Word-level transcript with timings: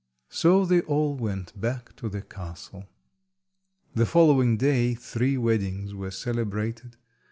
So 0.31 0.65
they 0.65 0.81
all 0.81 1.15
went 1.15 1.53
back 1.61 1.95
to 1.97 2.09
the 2.09 2.23
castle. 2.23 2.87
The 3.93 4.07
following 4.07 4.57
day 4.57 4.95
three 4.95 5.37
weddings 5.37 5.93
were 5.93 6.09
celebrated. 6.09 6.97